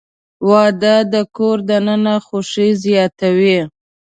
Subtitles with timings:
[0.49, 3.57] •واده د کور دننه خوښي زیاتوي.